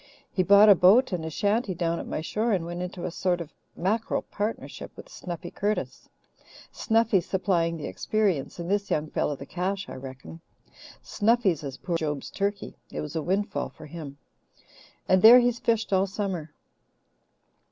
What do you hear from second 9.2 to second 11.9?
the cash, I reckon. Snuffy's as